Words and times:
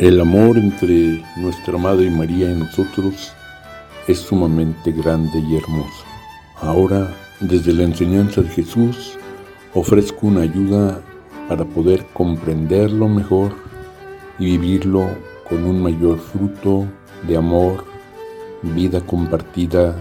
El 0.00 0.18
amor 0.18 0.56
entre 0.56 1.22
nuestra 1.36 1.76
Madre 1.76 2.10
María 2.10 2.50
y 2.50 2.54
nosotros 2.54 3.34
es 4.08 4.18
sumamente 4.20 4.92
grande 4.92 5.38
y 5.40 5.56
hermoso. 5.56 6.04
Ahora, 6.62 7.14
desde 7.38 7.74
la 7.74 7.82
enseñanza 7.82 8.40
de 8.40 8.48
Jesús, 8.48 9.18
ofrezco 9.74 10.28
una 10.28 10.40
ayuda 10.40 11.02
para 11.50 11.66
poder 11.66 12.06
comprenderlo 12.14 13.08
mejor 13.08 13.52
y 14.38 14.56
vivirlo 14.56 15.06
con 15.46 15.64
un 15.64 15.82
mayor 15.82 16.18
fruto 16.18 16.86
de 17.28 17.36
amor, 17.36 17.84
vida 18.62 19.02
compartida, 19.02 19.94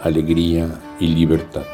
alegría 0.00 0.66
y 0.98 1.08
libertad. 1.08 1.66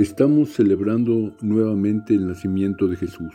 Estamos 0.00 0.54
celebrando 0.54 1.36
nuevamente 1.42 2.14
el 2.14 2.26
nacimiento 2.26 2.88
de 2.88 2.96
Jesús, 2.96 3.34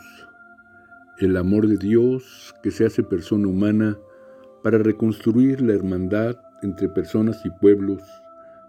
el 1.20 1.38
amor 1.38 1.68
de 1.68 1.78
Dios 1.78 2.56
que 2.64 2.72
se 2.72 2.88
hace 2.88 3.04
persona 3.04 3.48
humana 3.48 4.00
para 4.64 4.80
reconstruir 4.80 5.62
la 5.62 5.76
hermandad 5.76 6.38
entre 6.64 6.90
personas 6.90 7.46
y 7.46 7.52
pueblos, 7.52 8.02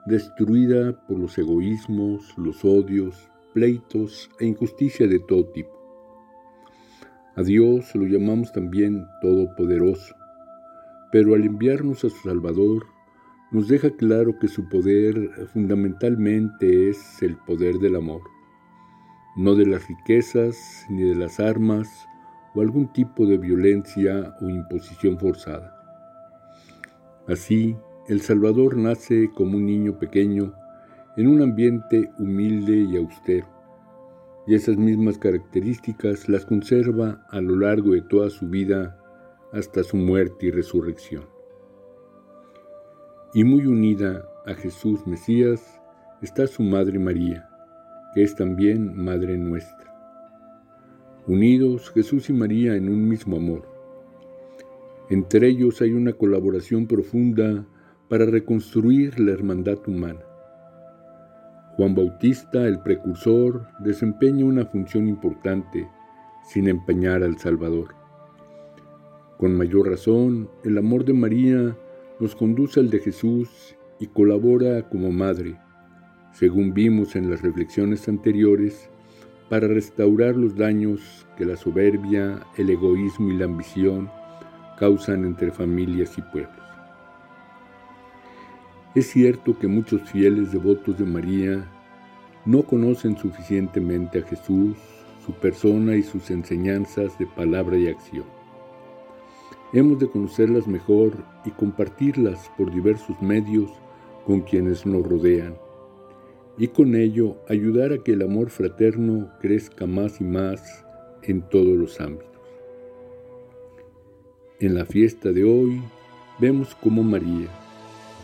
destruida 0.04 0.92
por 1.06 1.18
los 1.18 1.38
egoísmos, 1.38 2.22
los 2.36 2.62
odios, 2.66 3.30
pleitos 3.54 4.28
e 4.40 4.44
injusticia 4.44 5.08
de 5.08 5.18
todo 5.20 5.46
tipo. 5.52 5.72
A 7.34 7.42
Dios 7.42 7.94
lo 7.94 8.04
llamamos 8.04 8.52
también 8.52 9.06
Todopoderoso, 9.22 10.14
pero 11.10 11.34
al 11.34 11.44
enviarnos 11.44 12.04
a 12.04 12.10
su 12.10 12.28
Salvador, 12.28 12.84
nos 13.52 13.68
deja 13.68 13.90
claro 13.90 14.38
que 14.38 14.48
su 14.48 14.68
poder 14.68 15.30
fundamentalmente 15.52 16.90
es 16.90 17.22
el 17.22 17.36
poder 17.36 17.78
del 17.78 17.94
amor, 17.94 18.22
no 19.36 19.54
de 19.54 19.66
las 19.66 19.86
riquezas 19.86 20.84
ni 20.88 21.02
de 21.02 21.14
las 21.14 21.38
armas 21.38 22.08
o 22.54 22.60
algún 22.60 22.92
tipo 22.92 23.24
de 23.24 23.38
violencia 23.38 24.34
o 24.40 24.48
imposición 24.48 25.18
forzada. 25.18 25.72
Así, 27.28 27.76
el 28.08 28.20
Salvador 28.20 28.76
nace 28.76 29.30
como 29.32 29.58
un 29.58 29.66
niño 29.66 29.98
pequeño 29.98 30.52
en 31.16 31.28
un 31.28 31.40
ambiente 31.40 32.10
humilde 32.18 32.78
y 32.78 32.96
austero, 32.96 33.46
y 34.48 34.54
esas 34.54 34.76
mismas 34.76 35.18
características 35.18 36.28
las 36.28 36.44
conserva 36.44 37.24
a 37.30 37.40
lo 37.40 37.56
largo 37.56 37.92
de 37.92 38.02
toda 38.02 38.28
su 38.28 38.48
vida 38.48 38.98
hasta 39.52 39.84
su 39.84 39.96
muerte 39.96 40.46
y 40.46 40.50
resurrección 40.50 41.35
y 43.36 43.44
muy 43.44 43.66
unida 43.66 44.24
a 44.46 44.54
Jesús 44.54 45.06
Mesías 45.06 45.78
está 46.22 46.46
su 46.46 46.62
Madre 46.62 46.98
María, 46.98 47.46
que 48.14 48.22
es 48.22 48.34
también 48.34 48.96
Madre 48.96 49.36
nuestra. 49.36 49.94
Unidos 51.26 51.90
Jesús 51.90 52.30
y 52.30 52.32
María 52.32 52.76
en 52.76 52.88
un 52.88 53.06
mismo 53.06 53.36
amor. 53.36 53.68
Entre 55.10 55.48
ellos 55.48 55.82
hay 55.82 55.92
una 55.92 56.14
colaboración 56.14 56.86
profunda 56.86 57.66
para 58.08 58.24
reconstruir 58.24 59.20
la 59.20 59.32
hermandad 59.32 59.86
humana. 59.86 60.24
Juan 61.76 61.94
Bautista, 61.94 62.66
el 62.66 62.78
precursor, 62.78 63.66
desempeña 63.80 64.46
una 64.46 64.64
función 64.64 65.08
importante 65.08 65.86
sin 66.42 66.68
empeñar 66.68 67.22
al 67.22 67.36
Salvador. 67.36 67.88
Con 69.36 69.54
mayor 69.58 69.90
razón, 69.90 70.48
el 70.64 70.78
amor 70.78 71.04
de 71.04 71.12
María 71.12 71.76
nos 72.18 72.34
conduce 72.34 72.80
al 72.80 72.90
de 72.90 73.00
Jesús 73.00 73.76
y 73.98 74.06
colabora 74.06 74.88
como 74.88 75.10
madre, 75.12 75.58
según 76.32 76.72
vimos 76.72 77.16
en 77.16 77.30
las 77.30 77.42
reflexiones 77.42 78.08
anteriores, 78.08 78.90
para 79.48 79.68
restaurar 79.68 80.34
los 80.34 80.56
daños 80.56 81.26
que 81.36 81.44
la 81.44 81.56
soberbia, 81.56 82.40
el 82.56 82.70
egoísmo 82.70 83.30
y 83.30 83.36
la 83.36 83.44
ambición 83.44 84.10
causan 84.78 85.24
entre 85.24 85.50
familias 85.52 86.18
y 86.18 86.22
pueblos. 86.22 86.66
Es 88.94 89.08
cierto 89.08 89.58
que 89.58 89.68
muchos 89.68 90.02
fieles 90.10 90.52
devotos 90.52 90.98
de 90.98 91.04
María 91.04 91.70
no 92.44 92.62
conocen 92.62 93.16
suficientemente 93.16 94.20
a 94.20 94.22
Jesús, 94.22 94.76
su 95.24 95.32
persona 95.32 95.96
y 95.96 96.02
sus 96.02 96.30
enseñanzas 96.30 97.18
de 97.18 97.26
palabra 97.26 97.76
y 97.76 97.88
acción. 97.88 98.35
Hemos 99.72 99.98
de 99.98 100.08
conocerlas 100.08 100.68
mejor 100.68 101.12
y 101.44 101.50
compartirlas 101.50 102.50
por 102.56 102.72
diversos 102.72 103.20
medios 103.20 103.70
con 104.24 104.40
quienes 104.40 104.86
nos 104.86 105.02
rodean, 105.02 105.56
y 106.56 106.68
con 106.68 106.94
ello 106.94 107.36
ayudar 107.48 107.92
a 107.92 107.98
que 107.98 108.12
el 108.12 108.22
amor 108.22 108.50
fraterno 108.50 109.30
crezca 109.40 109.86
más 109.86 110.20
y 110.20 110.24
más 110.24 110.84
en 111.22 111.42
todos 111.42 111.76
los 111.76 112.00
ámbitos. 112.00 112.30
En 114.60 114.74
la 114.74 114.86
fiesta 114.86 115.32
de 115.32 115.44
hoy 115.44 115.82
vemos 116.38 116.74
cómo 116.82 117.02
María, 117.02 117.48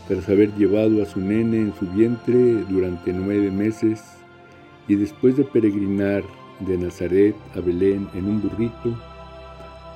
tras 0.08 0.28
haber 0.28 0.54
llevado 0.54 1.02
a 1.02 1.06
su 1.06 1.20
nene 1.20 1.58
en 1.58 1.74
su 1.74 1.86
vientre 1.86 2.64
durante 2.68 3.12
nueve 3.12 3.50
meses 3.50 4.02
y 4.88 4.94
después 4.94 5.36
de 5.36 5.44
peregrinar 5.44 6.22
de 6.60 6.78
Nazaret 6.78 7.34
a 7.54 7.60
Belén 7.60 8.08
en 8.14 8.26
un 8.26 8.42
burrito, 8.42 8.96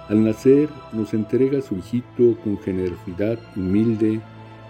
al 0.09 0.25
nacer 0.25 0.69
nos 0.93 1.15
entrega 1.15 1.61
su 1.61 1.77
hijito 1.77 2.37
con 2.45 2.59
generosidad 2.59 3.39
humilde, 3.57 4.21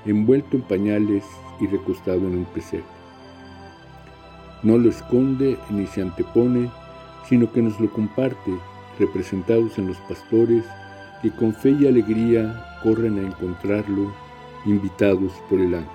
envuelto 0.06 0.56
en 0.56 0.62
pañales 0.62 1.24
y 1.60 1.66
recostado 1.66 2.20
en 2.20 2.38
un 2.38 2.44
pesebre. 2.46 2.86
No 4.62 4.78
lo 4.78 4.88
esconde 4.88 5.58
ni 5.68 5.86
se 5.86 6.00
antepone, 6.00 6.70
sino 7.28 7.52
que 7.52 7.60
nos 7.60 7.78
lo 7.80 7.90
comparte, 7.90 8.52
representados 8.98 9.76
en 9.78 9.88
los 9.88 9.98
pastores 10.08 10.64
que 11.20 11.30
con 11.30 11.52
fe 11.52 11.76
y 11.78 11.86
alegría 11.86 12.78
corren 12.82 13.18
a 13.18 13.26
encontrarlo, 13.26 14.12
invitados 14.64 15.32
por 15.50 15.60
el 15.60 15.74
ángel. 15.74 15.90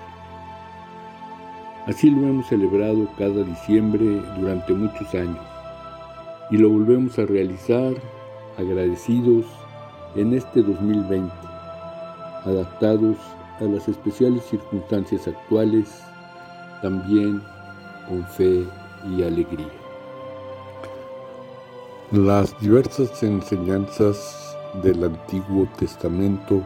Así 1.86 2.10
lo 2.10 2.28
hemos 2.28 2.46
celebrado 2.46 3.08
cada 3.18 3.42
diciembre 3.42 4.22
durante 4.38 4.72
muchos 4.72 5.12
años 5.14 5.40
y 6.50 6.58
lo 6.58 6.68
volvemos 6.68 7.18
a 7.18 7.26
realizar 7.26 7.94
agradecidos 8.58 9.46
en 10.14 10.34
este 10.34 10.62
2020, 10.62 11.32
adaptados 12.44 13.16
a 13.60 13.64
las 13.64 13.88
especiales 13.88 14.44
circunstancias 14.44 15.26
actuales, 15.28 16.02
también 16.82 17.42
con 18.08 18.24
fe 18.26 18.66
y 19.10 19.22
alegría. 19.22 19.68
Las 22.10 22.58
diversas 22.60 23.22
enseñanzas 23.22 24.56
del 24.82 25.04
Antiguo 25.04 25.66
Testamento 25.78 26.62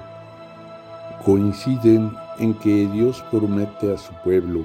coinciden 1.25 2.13
en 2.39 2.55
que 2.55 2.87
Dios 2.89 3.23
promete 3.31 3.93
a 3.93 3.99
su 3.99 4.13
pueblo 4.25 4.65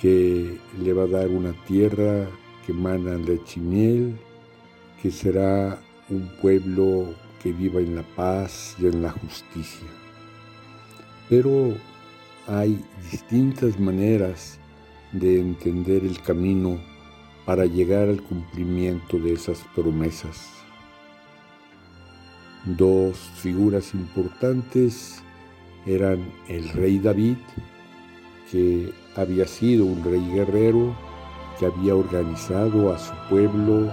que 0.00 0.58
le 0.82 0.92
va 0.92 1.04
a 1.04 1.06
dar 1.06 1.28
una 1.28 1.52
tierra 1.66 2.26
que 2.66 2.72
emana 2.72 3.14
leche 3.14 3.58
y 3.58 3.62
miel, 3.62 4.16
que 5.00 5.10
será 5.10 5.78
un 6.10 6.28
pueblo 6.40 7.14
que 7.42 7.52
viva 7.52 7.80
en 7.80 7.96
la 7.96 8.02
paz 8.02 8.76
y 8.78 8.86
en 8.86 9.02
la 9.02 9.10
justicia. 9.10 9.88
Pero 11.28 11.74
hay 12.46 12.82
distintas 13.10 13.78
maneras 13.78 14.58
de 15.12 15.40
entender 15.40 16.04
el 16.04 16.20
camino 16.20 16.78
para 17.44 17.66
llegar 17.66 18.08
al 18.08 18.22
cumplimiento 18.22 19.18
de 19.18 19.32
esas 19.34 19.60
promesas. 19.74 20.50
Dos 22.64 23.18
figuras 23.36 23.94
importantes 23.94 25.22
eran 25.86 26.32
el 26.48 26.68
rey 26.70 26.98
David, 26.98 27.36
que 28.50 28.92
había 29.16 29.46
sido 29.46 29.84
un 29.84 30.02
rey 30.02 30.26
guerrero, 30.32 30.96
que 31.58 31.66
había 31.66 31.94
organizado 31.94 32.92
a 32.92 32.98
su 32.98 33.12
pueblo 33.28 33.92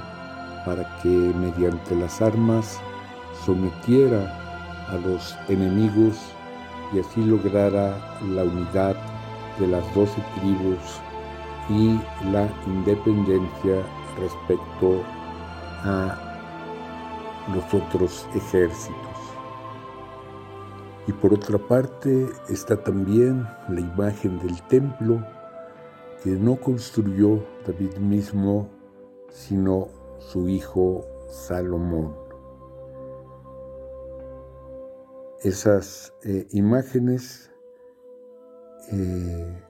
para 0.66 0.84
que 1.02 1.10
mediante 1.10 1.96
las 1.96 2.22
armas 2.22 2.80
sometiera 3.46 4.38
a 4.90 4.96
los 4.96 5.36
enemigos 5.48 6.18
y 6.94 7.00
así 7.00 7.24
lograra 7.24 7.98
la 8.34 8.44
unidad 8.44 8.96
de 9.60 9.68
las 9.68 9.84
doce 9.96 10.22
tribus 10.36 11.00
y 11.70 12.00
la 12.32 12.50
independencia 12.68 13.84
respecto 14.20 15.02
a 15.84 16.18
los 17.54 17.74
otros 17.74 18.28
ejércitos. 18.36 19.02
Y 21.08 21.14
por 21.14 21.34
otra 21.34 21.58
parte 21.58 22.28
está 22.50 22.82
también 22.82 23.48
la 23.70 23.80
imagen 23.80 24.38
del 24.40 24.62
templo 24.64 25.26
que 26.24 26.30
no 26.30 26.56
construyó 26.58 27.44
David 27.66 27.98
mismo, 27.98 28.70
sino 29.30 29.88
su 30.30 30.48
hijo 30.48 31.06
Salomón. 31.30 32.16
Esas 35.44 36.14
eh, 36.24 36.48
imágenes 36.52 37.52
eh, 38.92 39.64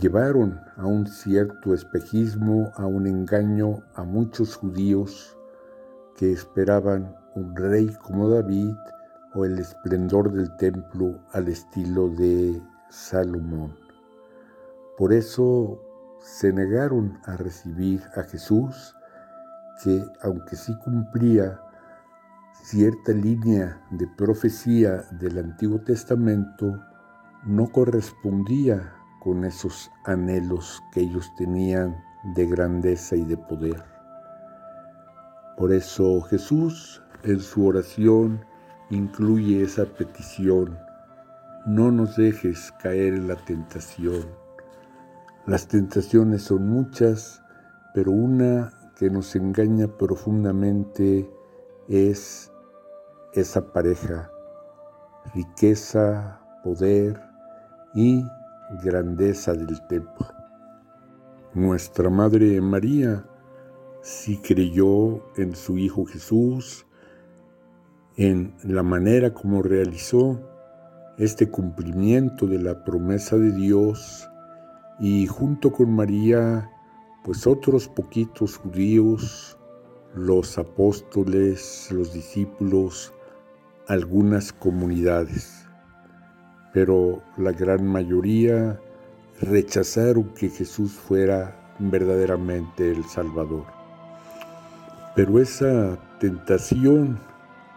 llevaron 0.00 0.60
a 0.76 0.86
un 0.86 1.06
cierto 1.06 1.72
espejismo, 1.72 2.72
a 2.74 2.86
un 2.86 3.06
engaño 3.06 3.82
a 3.94 4.02
muchos 4.02 4.56
judíos 4.56 5.36
que 6.16 6.32
esperaban 6.32 7.16
un 7.34 7.54
rey 7.54 7.88
como 8.02 8.28
David 8.28 8.74
o 9.34 9.44
el 9.44 9.58
esplendor 9.58 10.32
del 10.32 10.54
templo 10.56 11.20
al 11.32 11.48
estilo 11.48 12.08
de 12.10 12.60
Salomón. 12.90 13.76
Por 14.98 15.12
eso 15.12 15.80
se 16.20 16.52
negaron 16.52 17.18
a 17.24 17.36
recibir 17.36 18.02
a 18.14 18.22
Jesús, 18.22 18.94
que 19.82 20.04
aunque 20.22 20.56
sí 20.56 20.74
cumplía 20.76 21.60
cierta 22.62 23.12
línea 23.12 23.80
de 23.90 24.06
profecía 24.06 25.02
del 25.12 25.38
Antiguo 25.38 25.80
Testamento, 25.80 26.80
no 27.44 27.66
correspondía 27.72 28.92
con 29.20 29.44
esos 29.44 29.90
anhelos 30.04 30.80
que 30.92 31.00
ellos 31.00 31.32
tenían 31.36 31.96
de 32.34 32.46
grandeza 32.46 33.16
y 33.16 33.24
de 33.24 33.36
poder. 33.36 33.82
Por 35.56 35.72
eso 35.72 36.20
Jesús 36.22 37.02
en 37.24 37.40
su 37.40 37.66
oración 37.66 38.44
incluye 38.90 39.62
esa 39.62 39.84
petición, 39.84 40.78
no 41.66 41.90
nos 41.90 42.16
dejes 42.16 42.72
caer 42.80 43.14
en 43.14 43.28
la 43.28 43.36
tentación. 43.36 44.26
Las 45.46 45.66
tentaciones 45.66 46.42
son 46.42 46.68
muchas, 46.68 47.42
pero 47.94 48.12
una 48.12 48.72
que 49.02 49.10
nos 49.10 49.34
engaña 49.34 49.88
profundamente 49.88 51.28
es 51.88 52.52
esa 53.32 53.72
pareja, 53.72 54.30
riqueza, 55.34 56.40
poder 56.62 57.20
y 57.96 58.22
grandeza 58.84 59.54
del 59.54 59.84
templo. 59.88 60.28
Nuestra 61.52 62.10
Madre 62.10 62.60
María 62.60 63.26
sí 64.02 64.40
creyó 64.40 65.34
en 65.36 65.56
su 65.56 65.78
Hijo 65.78 66.04
Jesús, 66.04 66.86
en 68.16 68.54
la 68.62 68.84
manera 68.84 69.34
como 69.34 69.62
realizó 69.62 70.38
este 71.18 71.50
cumplimiento 71.50 72.46
de 72.46 72.60
la 72.60 72.84
promesa 72.84 73.36
de 73.36 73.50
Dios 73.50 74.30
y 75.00 75.26
junto 75.26 75.72
con 75.72 75.90
María, 75.90 76.70
pues 77.24 77.46
otros 77.46 77.88
poquitos 77.88 78.56
judíos, 78.56 79.56
los 80.14 80.58
apóstoles, 80.58 81.88
los 81.90 82.12
discípulos, 82.12 83.12
algunas 83.86 84.52
comunidades. 84.52 85.66
Pero 86.72 87.22
la 87.36 87.52
gran 87.52 87.86
mayoría 87.86 88.80
rechazaron 89.40 90.34
que 90.34 90.48
Jesús 90.48 90.92
fuera 90.92 91.74
verdaderamente 91.78 92.90
el 92.90 93.04
Salvador. 93.04 93.64
Pero 95.14 95.38
esa 95.38 95.98
tentación 96.18 97.20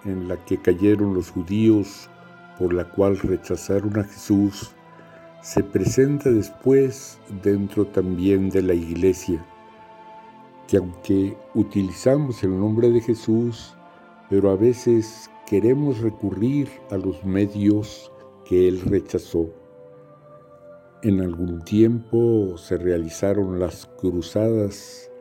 en 0.05 0.27
la 0.27 0.37
que 0.45 0.61
cayeron 0.61 1.13
los 1.13 1.31
judíos, 1.31 2.09
por 2.57 2.73
la 2.73 2.85
cual 2.89 3.17
rechazaron 3.19 3.99
a 3.99 4.03
Jesús, 4.03 4.73
se 5.45 5.61
presenta 5.61 6.31
después 6.31 7.19
dentro 7.43 7.85
también 7.85 8.49
de 8.49 8.63
la 8.63 8.73
iglesia, 8.73 9.45
que 10.67 10.77
aunque 10.77 11.37
utilizamos 11.53 12.43
el 12.43 12.59
nombre 12.59 12.89
de 12.89 12.99
Jesús, 12.99 13.75
pero 14.27 14.49
a 14.49 14.55
veces 14.55 15.29
queremos 15.45 15.99
recurrir 15.99 16.67
a 16.89 16.97
los 16.97 17.23
medios 17.23 18.11
que 18.43 18.67
Él 18.67 18.81
rechazó. 18.81 19.53
En 21.03 21.21
algún 21.21 21.63
tiempo 21.63 22.57
se 22.57 22.79
realizaron 22.79 23.59
las 23.59 23.85
cruzadas, 23.85 25.11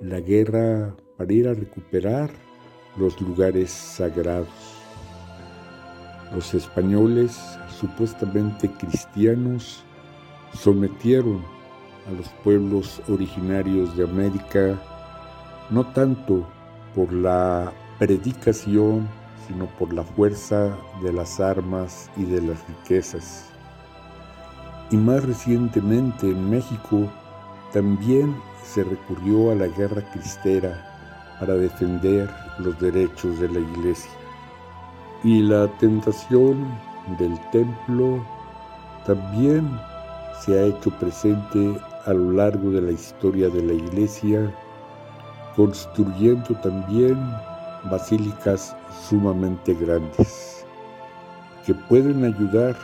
la 0.00 0.20
guerra 0.20 0.96
para 1.18 1.30
ir 1.30 1.46
a 1.46 1.52
recuperar 1.52 2.30
los 2.96 3.20
lugares 3.20 3.70
sagrados. 3.70 4.83
Los 6.32 6.54
españoles, 6.54 7.58
supuestamente 7.68 8.70
cristianos, 8.70 9.84
sometieron 10.52 11.44
a 12.08 12.12
los 12.12 12.28
pueblos 12.42 13.02
originarios 13.08 13.96
de 13.96 14.04
América 14.04 14.78
no 15.70 15.86
tanto 15.92 16.46
por 16.94 17.12
la 17.12 17.72
predicación, 17.98 19.08
sino 19.46 19.66
por 19.78 19.92
la 19.92 20.02
fuerza 20.02 20.76
de 21.02 21.12
las 21.12 21.40
armas 21.40 22.10
y 22.16 22.24
de 22.24 22.40
las 22.40 22.66
riquezas. 22.68 23.50
Y 24.90 24.96
más 24.96 25.24
recientemente 25.24 26.26
en 26.26 26.50
México 26.50 27.10
también 27.72 28.34
se 28.62 28.84
recurrió 28.84 29.50
a 29.50 29.54
la 29.54 29.66
guerra 29.66 30.02
cristera 30.12 31.36
para 31.40 31.54
defender 31.54 32.30
los 32.58 32.78
derechos 32.80 33.40
de 33.40 33.48
la 33.48 33.60
iglesia. 33.60 34.10
Y 35.24 35.40
la 35.40 35.66
tentación 35.78 36.66
del 37.18 37.38
templo 37.50 38.22
también 39.06 39.66
se 40.40 40.58
ha 40.58 40.64
hecho 40.64 40.90
presente 40.98 41.80
a 42.04 42.12
lo 42.12 42.32
largo 42.32 42.70
de 42.70 42.82
la 42.82 42.92
historia 42.92 43.48
de 43.48 43.62
la 43.62 43.72
iglesia, 43.72 44.54
construyendo 45.56 46.54
también 46.62 47.18
basílicas 47.84 48.76
sumamente 49.08 49.72
grandes 49.74 50.66
que 51.64 51.74
pueden 51.74 52.24
ayudar 52.24 52.76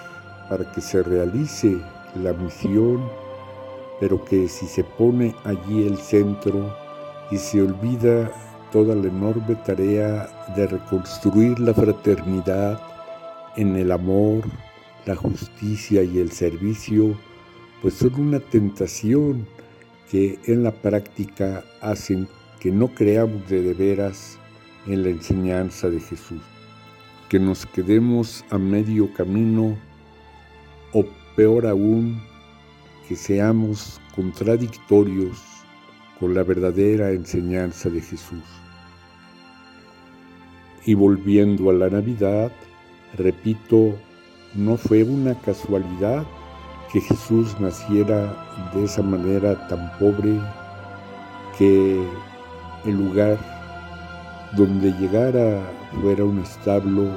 para 0.48 0.70
que 0.72 0.80
se 0.80 1.02
realice 1.02 1.78
la 2.14 2.32
misión, 2.32 3.00
pero 4.00 4.24
que 4.24 4.48
si 4.48 4.66
se 4.66 4.82
pone 4.82 5.34
allí 5.44 5.86
el 5.86 5.98
centro 5.98 6.74
y 7.30 7.36
se 7.36 7.60
olvida 7.60 8.30
toda 8.70 8.94
la 8.94 9.08
enorme 9.08 9.54
tarea 9.66 10.28
de 10.56 10.66
reconstruir 10.66 11.58
la 11.58 11.74
fraternidad 11.74 12.80
en 13.56 13.76
el 13.76 13.92
amor, 13.92 14.44
la 15.06 15.16
justicia 15.16 16.02
y 16.02 16.18
el 16.18 16.30
servicio, 16.30 17.16
pues 17.82 17.94
son 17.94 18.14
una 18.14 18.40
tentación 18.40 19.46
que 20.10 20.38
en 20.44 20.62
la 20.62 20.72
práctica 20.72 21.64
hacen 21.80 22.28
que 22.58 22.70
no 22.70 22.88
creamos 22.88 23.48
de, 23.48 23.62
de 23.62 23.74
veras 23.74 24.38
en 24.86 25.02
la 25.02 25.10
enseñanza 25.10 25.88
de 25.88 26.00
Jesús, 26.00 26.42
que 27.28 27.38
nos 27.38 27.66
quedemos 27.66 28.44
a 28.50 28.58
medio 28.58 29.12
camino 29.14 29.76
o 30.92 31.04
peor 31.36 31.66
aún, 31.66 32.20
que 33.08 33.16
seamos 33.16 34.00
contradictorios 34.14 35.59
con 36.20 36.34
la 36.34 36.42
verdadera 36.42 37.10
enseñanza 37.12 37.88
de 37.88 38.02
Jesús. 38.02 38.44
Y 40.84 40.92
volviendo 40.94 41.70
a 41.70 41.72
la 41.72 41.88
Navidad, 41.88 42.52
repito, 43.16 43.94
no 44.54 44.76
fue 44.76 45.02
una 45.02 45.34
casualidad 45.40 46.24
que 46.92 47.00
Jesús 47.00 47.58
naciera 47.58 48.70
de 48.74 48.84
esa 48.84 49.02
manera 49.02 49.66
tan 49.68 49.90
pobre 49.98 50.38
que 51.56 52.02
el 52.84 52.96
lugar 52.96 53.38
donde 54.56 54.92
llegara 54.92 55.62
fuera 56.02 56.24
un 56.24 56.40
establo 56.40 57.08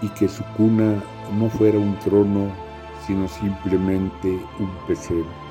y 0.00 0.08
que 0.08 0.28
su 0.28 0.42
cuna 0.56 1.02
no 1.38 1.48
fuera 1.50 1.78
un 1.78 1.98
trono, 2.00 2.50
sino 3.06 3.28
simplemente 3.28 4.28
un 4.58 4.70
pesebre. 4.86 5.41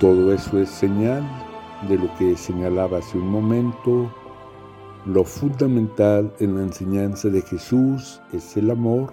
Todo 0.00 0.30
eso 0.34 0.58
es 0.58 0.68
señal 0.68 1.24
de 1.88 1.96
lo 1.96 2.14
que 2.18 2.36
señalaba 2.36 2.98
hace 2.98 3.16
un 3.16 3.30
momento. 3.30 4.12
Lo 5.06 5.24
fundamental 5.24 6.30
en 6.38 6.56
la 6.56 6.64
enseñanza 6.64 7.28
de 7.30 7.40
Jesús 7.40 8.20
es 8.34 8.58
el 8.58 8.70
amor 8.70 9.10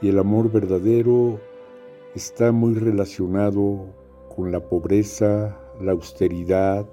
y 0.00 0.08
el 0.08 0.18
amor 0.18 0.50
verdadero 0.50 1.38
está 2.14 2.50
muy 2.50 2.76
relacionado 2.76 3.94
con 4.34 4.50
la 4.50 4.60
pobreza, 4.60 5.54
la 5.82 5.92
austeridad 5.92 6.86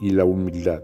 y 0.00 0.08
la 0.08 0.24
humildad. 0.24 0.82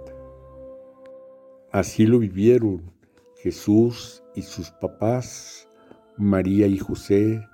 Así 1.72 2.04
lo 2.04 2.18
vivieron 2.18 2.92
Jesús 3.36 4.22
y 4.34 4.42
sus 4.42 4.70
papás, 4.72 5.70
María 6.18 6.66
y 6.66 6.76
José, 6.76 7.48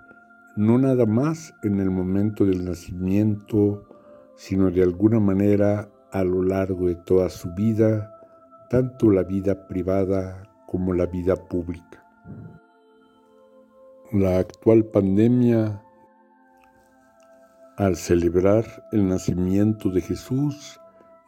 no 0.56 0.76
nada 0.78 1.06
más 1.06 1.54
en 1.62 1.78
el 1.78 1.90
momento 1.90 2.44
del 2.44 2.64
nacimiento, 2.64 3.84
sino 4.36 4.70
de 4.70 4.82
alguna 4.82 5.20
manera 5.20 5.90
a 6.10 6.24
lo 6.24 6.42
largo 6.42 6.88
de 6.88 6.96
toda 6.96 7.28
su 7.28 7.52
vida, 7.54 8.10
tanto 8.70 9.10
la 9.10 9.22
vida 9.22 9.66
privada 9.66 10.42
como 10.66 10.92
la 10.94 11.06
vida 11.06 11.36
pública. 11.36 12.04
La 14.12 14.38
actual 14.38 14.84
pandemia, 14.84 15.82
al 17.76 17.96
celebrar 17.96 18.64
el 18.92 19.08
nacimiento 19.08 19.88
de 19.88 20.02
Jesús 20.02 20.78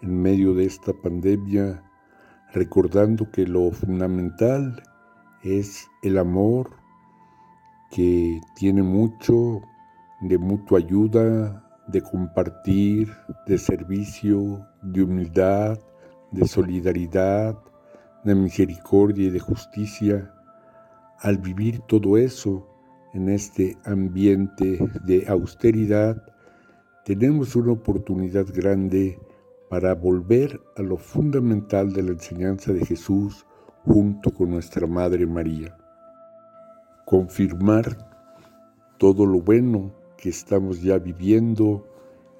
en 0.02 0.20
medio 0.20 0.54
de 0.54 0.66
esta 0.66 0.92
pandemia, 0.92 1.82
recordando 2.52 3.30
que 3.30 3.46
lo 3.46 3.70
fundamental 3.70 4.82
es 5.42 5.88
el 6.02 6.18
amor 6.18 6.70
que 7.90 8.40
tiene 8.54 8.82
mucho 8.82 9.61
de 10.20 10.38
mutua 10.38 10.78
ayuda, 10.78 11.63
de 11.86 12.00
compartir, 12.00 13.12
de 13.46 13.58
servicio, 13.58 14.66
de 14.82 15.02
humildad, 15.02 15.78
de 16.30 16.46
solidaridad, 16.46 17.56
de 18.24 18.34
misericordia 18.34 19.26
y 19.26 19.30
de 19.30 19.40
justicia. 19.40 20.32
Al 21.20 21.38
vivir 21.38 21.80
todo 21.80 22.16
eso 22.16 22.66
en 23.12 23.28
este 23.28 23.76
ambiente 23.84 24.78
de 25.04 25.26
austeridad, 25.28 26.22
tenemos 27.04 27.54
una 27.54 27.72
oportunidad 27.72 28.46
grande 28.52 29.18
para 29.68 29.94
volver 29.94 30.60
a 30.76 30.82
lo 30.82 30.96
fundamental 30.96 31.92
de 31.92 32.02
la 32.02 32.12
enseñanza 32.12 32.72
de 32.72 32.84
Jesús 32.84 33.46
junto 33.84 34.32
con 34.32 34.50
nuestra 34.50 34.86
Madre 34.86 35.26
María. 35.26 35.76
Confirmar 37.04 37.96
todo 38.98 39.26
lo 39.26 39.40
bueno 39.40 39.92
que 40.24 40.30
estamos 40.30 40.80
ya 40.80 40.96
viviendo 40.98 41.86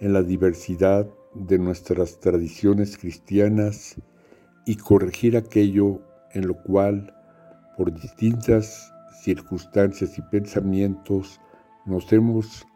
en 0.00 0.14
la 0.14 0.22
diversidad 0.22 1.06
de 1.34 1.58
nuestras 1.58 2.18
tradiciones 2.18 2.96
cristianas 2.96 3.96
y 4.64 4.76
corregir 4.76 5.36
aquello 5.36 6.00
en 6.32 6.46
lo 6.46 6.62
cual, 6.62 7.14
por 7.76 7.92
distintas 7.92 8.90
circunstancias 9.22 10.16
y 10.16 10.22
pensamientos, 10.22 11.42
nos 11.84 12.10
hemos 12.10 12.66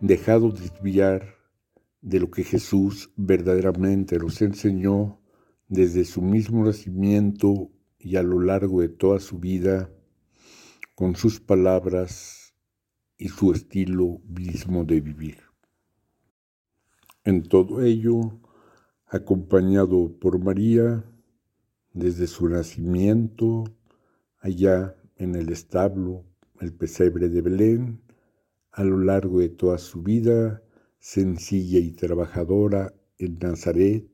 dejado 0.00 0.50
desviar 0.50 1.36
de 2.02 2.18
lo 2.18 2.28
que 2.28 2.42
Jesús 2.42 3.12
verdaderamente 3.16 4.18
nos 4.18 4.42
enseñó 4.42 5.20
desde 5.68 6.04
su 6.04 6.22
mismo 6.22 6.64
nacimiento 6.64 7.70
y 8.00 8.16
a 8.16 8.24
lo 8.24 8.40
largo 8.40 8.80
de 8.80 8.88
toda 8.88 9.20
su 9.20 9.38
vida, 9.38 9.92
con 10.96 11.14
sus 11.14 11.38
palabras 11.38 12.43
y 13.24 13.28
su 13.28 13.52
estilo 13.52 14.20
mismo 14.28 14.84
de 14.84 15.00
vivir. 15.00 15.38
En 17.24 17.42
todo 17.42 17.82
ello, 17.82 18.38
acompañado 19.06 20.12
por 20.20 20.38
María, 20.38 21.02
desde 21.94 22.26
su 22.26 22.50
nacimiento, 22.50 23.64
allá 24.40 24.94
en 25.16 25.36
el 25.36 25.48
establo, 25.48 26.26
el 26.60 26.74
pesebre 26.74 27.30
de 27.30 27.40
Belén, 27.40 28.02
a 28.70 28.84
lo 28.84 28.98
largo 28.98 29.40
de 29.40 29.48
toda 29.48 29.78
su 29.78 30.02
vida 30.02 30.62
sencilla 30.98 31.78
y 31.78 31.92
trabajadora 31.92 32.92
en 33.16 33.38
Nazaret, 33.38 34.06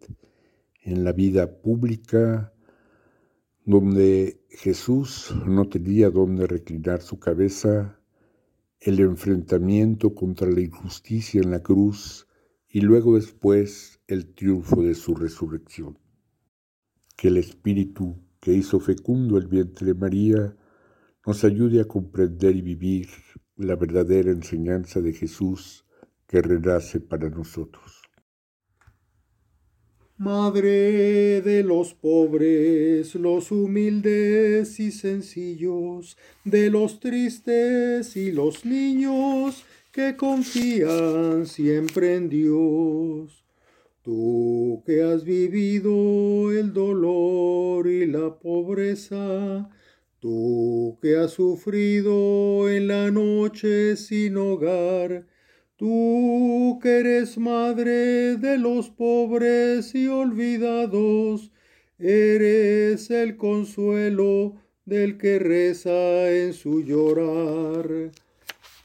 en 0.83 1.03
la 1.03 1.13
vida 1.13 1.61
pública, 1.61 2.53
donde 3.65 4.41
Jesús 4.51 5.35
no 5.47 5.69
tenía 5.69 6.11
dónde 6.11 6.47
reclinar 6.47 7.03
su 7.03 7.19
cabeza, 7.19 8.00
el 8.81 8.99
enfrentamiento 9.01 10.15
contra 10.15 10.51
la 10.51 10.63
injusticia 10.63 11.43
en 11.43 11.51
la 11.51 11.63
cruz 11.63 12.27
y 12.67 12.81
luego 12.81 13.17
después 13.17 14.01
el 14.07 14.35
triunfo 14.35 14.83
de 14.83 14.95
su 14.95 15.15
resurrección. 15.15 15.99
Que 17.17 17.29
el 17.29 17.37
Espíritu 17.37 18.23
que 18.41 18.55
hizo 18.55 18.81
fecundo 18.81 19.37
el 19.37 19.49
vientre 19.49 19.89
de 19.89 19.95
María 19.95 20.57
nos 21.27 21.45
ayude 21.45 21.83
a 21.83 21.85
comprender 21.85 22.57
y 22.57 22.63
vivir 22.63 23.09
la 23.57 23.77
verdadera 23.77 24.31
enseñanza 24.31 25.03
de 25.03 25.13
Jesús 25.13 25.85
que 26.27 26.41
renace 26.41 27.01
para 27.01 27.29
nosotros. 27.29 28.00
Madre 30.21 31.41
de 31.41 31.63
los 31.63 31.95
pobres, 31.95 33.15
los 33.15 33.51
humildes 33.51 34.79
y 34.79 34.93
sencillos, 34.93 36.19
de 36.45 36.69
los 36.69 37.01
tristes 37.01 38.19
y 38.19 38.31
los 38.31 38.67
niños 38.67 39.65
que 39.91 40.17
confían 40.17 41.47
siempre 41.47 42.17
en 42.17 42.29
Dios. 42.29 43.43
Tú 44.03 44.83
que 44.85 45.03
has 45.03 45.25
vivido 45.25 46.53
el 46.53 46.75
dolor 46.75 47.87
y 47.87 48.05
la 48.07 48.39
pobreza, 48.39 49.71
Tú 50.21 50.99
que 51.01 51.17
has 51.17 51.31
sufrido 51.31 52.69
en 52.69 52.89
la 52.89 53.11
noche 53.11 53.97
sin 53.97 54.37
hogar, 54.37 55.25
tú 55.81 56.79
que 56.83 56.99
eres 57.01 57.39
madre 57.39 58.37
de 58.37 58.59
los 58.59 58.91
pobres 58.91 59.95
y 59.95 60.09
olvidados, 60.09 61.51
eres 61.99 63.11
el 63.11 63.39
consuelo 63.39 64.57
del 64.85 65.17
que 65.17 65.39
reza 65.39 66.31
en 66.31 66.53
su 66.53 66.83
llorar. 66.83 68.11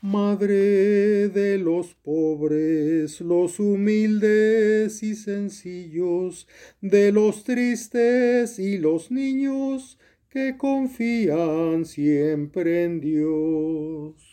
Madre 0.02 1.28
de 1.28 1.58
los 1.58 1.96
pobres, 1.96 3.20
los 3.20 3.60
humildes 3.60 5.04
y 5.04 5.16
sencillos, 5.16 6.48
de 6.80 7.12
los 7.12 7.44
tristes 7.44 8.58
y 8.58 8.78
los 8.78 9.12
niños, 9.12 10.00
que 10.30 10.56
confían 10.58 11.84
siempre 11.84 12.86
en 12.86 13.02
Dios. 13.02 14.25